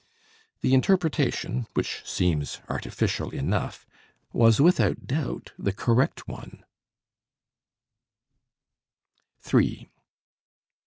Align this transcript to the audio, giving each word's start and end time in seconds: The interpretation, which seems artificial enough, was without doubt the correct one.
The 0.61 0.73
interpretation, 0.73 1.67
which 1.75 2.01
seems 2.03 2.59
artificial 2.67 3.29
enough, 3.29 3.85
was 4.33 4.59
without 4.59 5.05
doubt 5.05 5.51
the 5.59 5.71
correct 5.71 6.27
one. 6.27 6.63